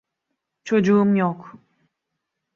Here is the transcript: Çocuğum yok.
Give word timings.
Çocuğum 0.63 1.15
yok. 1.17 1.55